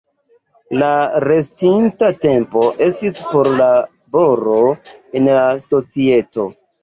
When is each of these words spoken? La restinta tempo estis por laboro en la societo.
La 0.83 0.87
restinta 1.23 2.09
tempo 2.23 2.63
estis 2.87 3.19
por 3.33 3.49
laboro 3.59 4.57
en 5.21 5.31
la 5.39 5.45
societo. 5.69 6.49